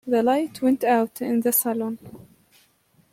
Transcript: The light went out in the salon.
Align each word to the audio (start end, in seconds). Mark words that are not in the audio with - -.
The 0.07 0.23
light 0.23 0.63
went 0.63 0.83
out 0.83 1.21
in 1.21 1.41
the 1.41 1.51
salon. 1.51 1.99